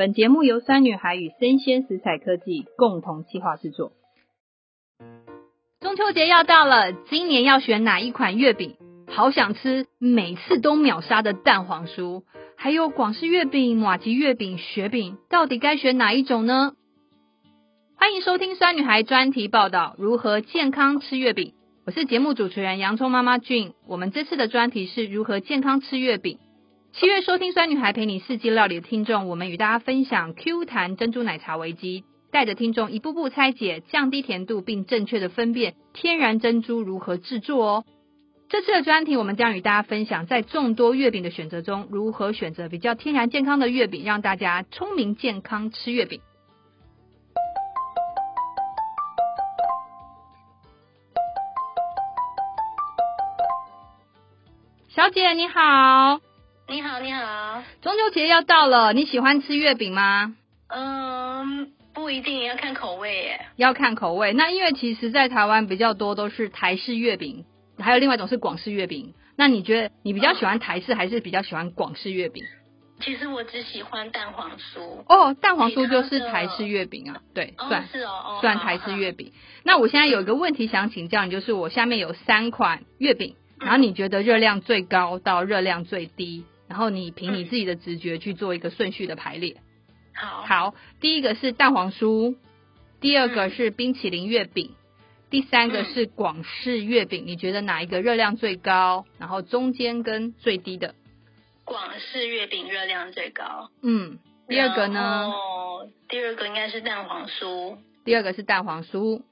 [0.00, 3.92] 本节目由酸女孩与生鲜食材科技共同企划制作。
[5.78, 8.76] 中秋节要到了，今年要选哪一款月饼？
[9.08, 12.22] 好想吃每次都秒杀的蛋黄酥，
[12.56, 16.72] 还有广式月饼、马吉月饼、雪饼，到底该选哪一种呢？
[17.94, 21.52] 欢迎收听酸女孩专题报道，如何健康吃月饼。
[21.84, 23.74] 我是节目主持人洋葱妈妈俊。
[23.86, 26.38] 我们这次的专题是如何健康吃月饼。
[26.92, 37.84] 七月收听酸女孩陪你四季料理的听众，我们与大家分享 Q 弹珍珠奶茶危机，带着听众一步步拆解，降低甜度，并正确的分辨天然珍珠如何制作哦。
[38.48, 46.20] 这次的专题，我们将与大家分享，在众多月饼的选择中，如何选择比较天然健康的月饼，让大家聪明健康吃月饼。
[54.88, 56.20] 小姐你好。
[56.70, 57.64] 你好，你好。
[57.82, 60.36] 中秋节要到了，你喜欢吃月饼吗？
[60.68, 63.46] 嗯，不一定，要看口味耶。
[63.56, 64.32] 要看口味。
[64.34, 67.44] 那因为其实，在台湾比较多都是台式月饼，
[67.76, 69.14] 还有另外一种是广式月饼。
[69.34, 72.44] 那你觉得你比较喜欢台式，还是比较喜欢广式月饼？
[73.00, 75.02] 其实我只喜欢蛋黄酥。
[75.08, 79.32] 哦，蛋黄酥就是台式月饼啊，对，算、哦、是哦，算台式月饼。
[79.64, 86.44] 那我现在有一个问题想请教你，就是我下面有三款月饼，然后你觉得热量最高到热量最低？
[86.70, 89.56] 然后你凭你自己的直觉去做一个顺序的排列。
[90.14, 92.36] 好，好，第一个是蛋黄酥，
[93.00, 94.76] 第二个是冰淇淋月饼，
[95.30, 97.24] 第三个是广式月饼。
[97.26, 99.04] 你觉得哪一个热量最高？
[99.18, 100.94] 然后中间跟最低的？
[101.64, 103.68] 广式月饼热量最高。
[103.82, 105.26] 嗯，第二个呢？
[105.26, 107.78] 哦，第二个应该是蛋黄酥。
[108.04, 109.22] 第二个是蛋黄酥，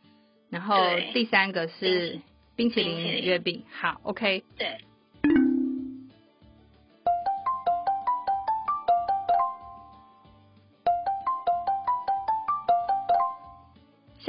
[0.51, 0.75] 然后
[1.15, 2.21] 第三个是
[2.57, 3.63] 冰淇淋月饼。
[3.71, 4.43] 好，OK。
[4.59, 4.79] 对。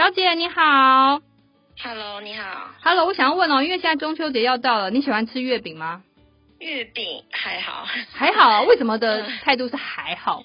[0.09, 1.21] 小姐你好
[1.83, 6.01] ，Hello，你好，Hello，我想要问哦，因为现在中秋节要到了，你喜欢吃月饼吗？
[6.57, 10.43] 月饼还好，还好， 为什么的态度是还好？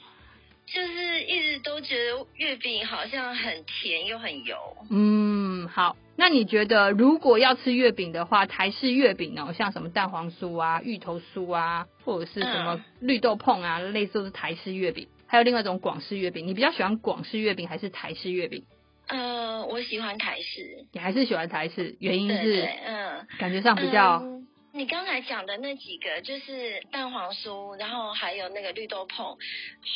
[0.67, 4.55] 就是一直都觉得月饼好像很甜又很油。
[4.91, 18.63] 嗯，好，那你觉得如果要吃月饼的话，台式月饼呢，像什么蛋黄酥啊、芋头酥啊，或者是什么绿豆椪啊，嗯、类似都是台式月饼，还有另外一种广式月饼，你比较喜欢广式月饼还是台式月饼？
[19.09, 20.87] 呃，我喜欢台式。
[20.93, 24.21] 你还是喜欢台式，原因是，嗯，感觉上比较。
[24.23, 29.37] 嗯、你刚才讲的那几个，就是蛋黄酥，然后还有那个绿豆椪，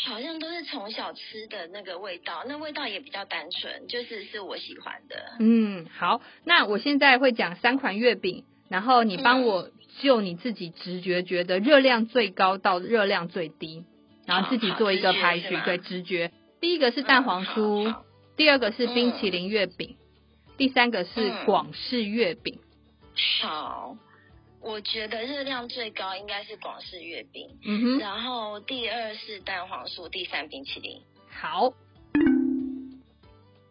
[0.07, 5.17] 好像都是从小吃的那个味道，那味道也比较单纯，就是是我喜欢的。
[5.41, 9.71] 嗯，好，那我现在会讲三款月饼，然后你帮我
[10.01, 13.85] 就你自己直觉觉得热量最高到热量最低，
[14.27, 16.31] 然后自己做一个排序，对，直觉。
[16.61, 17.95] 第一个是蛋黄酥。
[18.39, 22.61] 嗯第二个是冰淇淋月饼，嗯、第三个是广式月饼。
[23.43, 23.49] 嗯。
[23.49, 23.97] 好，
[24.61, 27.49] 我觉得热量最高应该是广式月饼。
[27.65, 27.99] 嗯哼。
[27.99, 31.03] 然后第二是蛋黄酥，第三冰淇淋。
[31.29, 31.73] 好，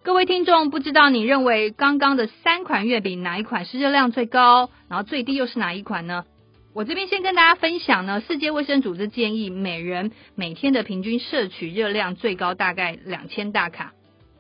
[0.04, 6.26] 各位听众，不知道你认为刚刚的三款月饼哪一款是热量最高，然后最低又是哪一款呢？
[6.74, 13.94] 我这边先跟大家分享呢，世界卫生组织建议每人每天的平均摄取热量最高大概两千大卡。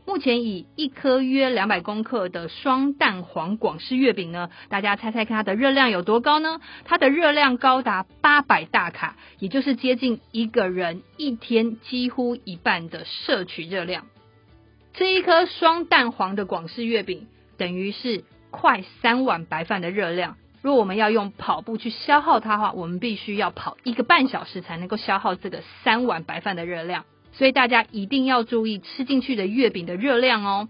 [0.07, 6.61] 目前以一颗约两百公克的双蛋黄广式月饼呢，大家猜猜看它的热量有多高呢？
[6.85, 14.05] 它的热量高达八百大卡，也就是接近一个人一天几乎一半的摄取热量。
[14.93, 20.37] 这一颗双蛋黄的广式月饼，等于是快三碗白饭的热量。
[20.61, 27.03] 如果我们要用跑步去消耗它的话，我们必须要跑一个半小时才能够消耗这个三碗白饭的热量。
[27.37, 30.69] 所以大家一定要注意吃进去的月饼的热量哦。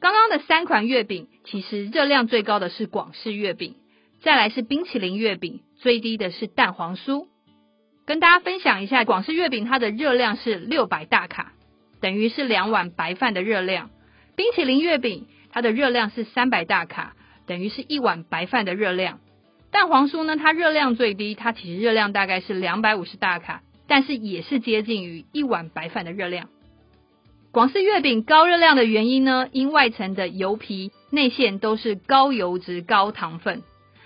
[0.00, 3.76] 刚刚的三款月饼，其实热量最高的是广式月饼，
[4.22, 7.26] 再来是冰淇淋月饼，最低的是蛋黄酥。
[8.06, 11.52] 跟大家分享一下，广式月饼它的热量是六百大卡，
[12.00, 13.90] 等于是两碗白饭的热量。
[14.34, 17.14] 冰淇淋月饼它的热量是三百大卡，
[17.46, 19.20] 等于是一碗白饭的热量。
[19.70, 23.62] 蛋黄酥呢，它热量最低，它其实热量大概是两百五十大卡。
[23.90, 26.48] 但是也是接近于一碗白饭的热量。
[27.50, 33.64] 广式月饼高热量的原因呢，因外层的油皮、内馅都是高油脂、高糖分。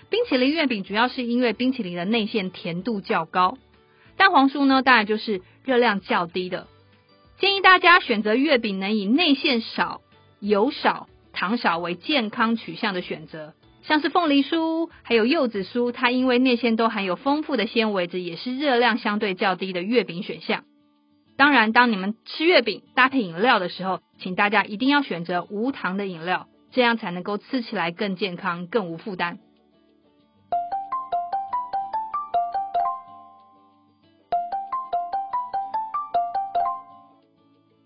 [0.09, 3.59] 冰淇淋月饼主要是因为冰淇淋的内馅甜度较高。
[4.17, 6.65] 蛋黄酥呢，当然就是热量较低的。
[7.37, 10.01] 建议大家选择月饼能以内馅少、
[10.39, 13.53] 油少、糖少为健康取向的选择。
[13.87, 20.63] 像是凤梨酥，还有柚子酥，它因为内馅都含有丰富的纤维质，也是热量相对较低的月饼选项。
[21.37, 29.37] 当然，当你们吃月饼搭配饮料的时候，请大家一定要选择无糖的饮料，这样才能够吃起来更健康、更无负担。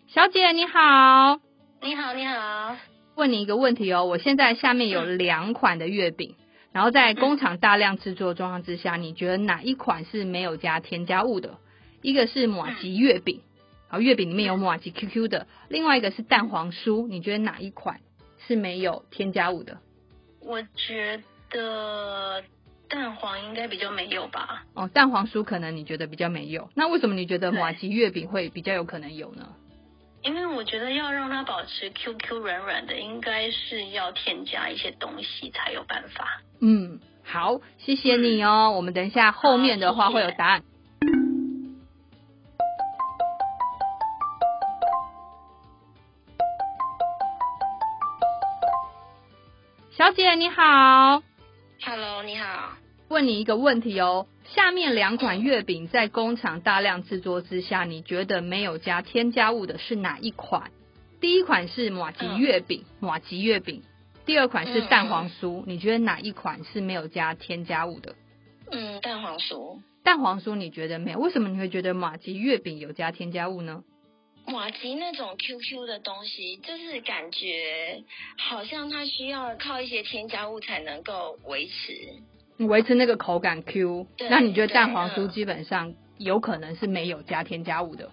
[0.07, 1.39] 小姐你好，
[1.81, 2.75] 你好你好，
[3.19, 6.35] 问你一个问题哦，我现在下面有两款的月饼，
[6.71, 11.57] 然后在工厂大量制作状况之下，你觉得哪一款是没有加添加物的？
[12.01, 13.41] 一个是马吉月饼，
[13.89, 17.99] 好，月饼里面有马吉 QQ 的；另外一个是蛋黄酥，你觉得哪一款
[18.47, 19.79] 是没有添加物的？
[20.39, 22.41] 我觉得
[22.87, 24.63] 蛋黄应该比较没有吧。
[24.73, 29.49] 哦，蛋黄酥可能你觉得比较没有，那为什么你觉得马吉月饼会比较有可能有呢？
[30.21, 36.41] 因为我觉得要让它保持 QQ 软软的，应该是要添加一些东西才有办法。
[36.59, 38.71] 嗯，好，谢谢你哦。
[38.71, 40.63] 嗯、我们等一下后面的话会有答案。
[49.91, 51.21] 小姐你好
[51.83, 52.73] ，Hello，你好。
[53.07, 60.71] 问你一个问题哦，下面两款月饼在工厂大量制作之下，你觉得没有加添加物的是哪一款？
[61.21, 63.81] 第一款是马吉月饼，马吉月饼；
[64.25, 68.15] 第二款是蛋黄酥，你觉得哪一款是没有加添加物的？
[68.71, 69.79] 嗯，蛋黄酥。
[70.03, 71.19] 蛋黄酥你觉得没有？
[71.19, 73.83] 为什么你会觉得马吉月饼有加添加物呢？
[74.47, 78.03] 马吉那种 QQ 的东西，就是感觉
[78.37, 82.13] 好像它需要靠一些添加物才能够维持，
[82.67, 84.07] 维持那个口感 Q。
[84.29, 88.09] 那你觉得蛋黄酥基本上有可能是没有加添加物的？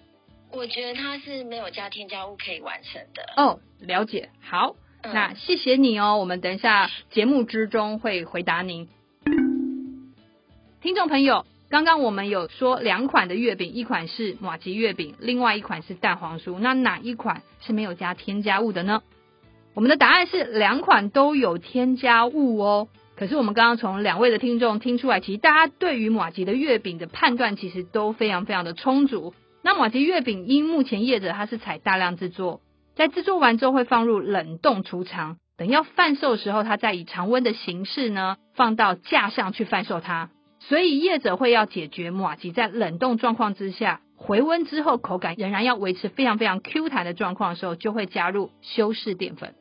[0.51, 3.23] 我觉得它是没有加添加物可以完成的。
[3.35, 4.29] 哦，了解。
[4.41, 6.17] 好，嗯、那谢谢你哦。
[6.17, 8.87] 我们等一下节目之中会回答您，
[10.81, 11.45] 听众朋友。
[11.69, 16.59] 刚刚我们有说两款的月饼，一款是马吉月饼，另外一款是蛋黄酥。
[16.59, 19.03] 那哪一款是没有加添加物的呢？
[19.73, 22.87] 我们的答案是两款都有添加物哦。
[23.17, 29.33] 可是我们刚刚从两位的听众听出来，其实大家对于马吉的月饼的判断其实都非常非常的充足。
[29.63, 32.61] 那马吉月饼因目前业者它是采大量制作，
[32.95, 40.29] 在制作完之后会放入冷冻储藏，等要贩售的时候，它再以常温的形式呢放到架上去贩售它。
[40.59, 49.55] 所以业者会要解决马吉在冷冻状况之下回温之后口感仍然要维持非常非常 Q 弹的状况的时候，就会加入修饰淀粉。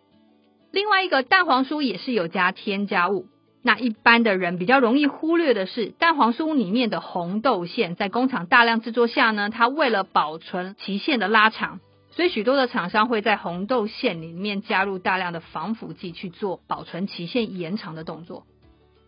[0.73, 3.27] 另外一个蛋黄酥也是有加添加物，
[3.67, 11.81] 那一般的人比较容易忽略的是蛋黄酥里面的红豆馅，在工厂大量制作下呢，它为了保存期限的拉长，
[12.13, 18.47] 所以许多的厂商会在红豆馅里面加入大量的防腐剂去做保存期限延长的动作。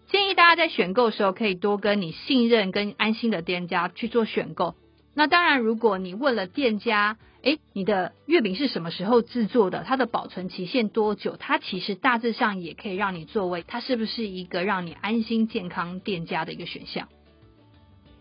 [0.08, 4.75] 建议大家在选购时候，可以多跟你信任跟安心的店家去做选购。
[5.19, 9.82] 那当然，如果你问了店家，诶，你的月饼是什么时候制作的？
[9.82, 11.35] 它的保存期限多久？
[11.37, 17.09] 它其实大致上也可以让你作为它是不是一个让你安心健康店家的一个选项。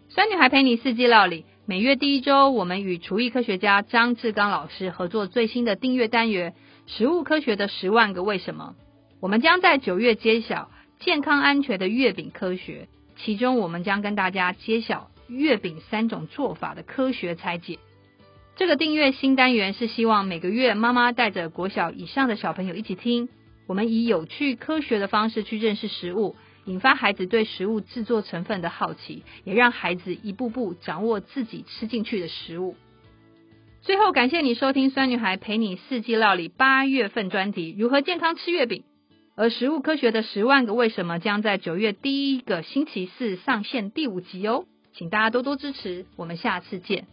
[0.10, 6.56] 酸女孩陪你四季料理，每月第一周，我们与厨艺科学家张志刚老师合作最新的订阅单元——
[6.88, 8.74] 食物科学的十万个为什么。
[9.22, 10.72] 我们将在九月揭晓。
[11.00, 17.80] 健康安全的月饼科学，其中我们将跟大家揭晓月饼三种做法的科学拆解。
[18.56, 23.30] 这个订阅新单元是希望每个月妈妈带着国小以上的小朋友一起听，
[23.68, 32.76] 我们以有趣科学的方式去认识食物，引发孩子对食物制作成分的好奇，也让孩子一步步掌握自己吃进去的食物。
[33.84, 38.84] 最后，感谢你收听酸女孩陪你四季料理八月份专题：如何健康吃月饼。
[39.36, 44.66] 而食物科学的十万个为什么将在九月第一个星期四上线第五集哦，
[44.97, 47.06] 请大家多多支持，我们下次见。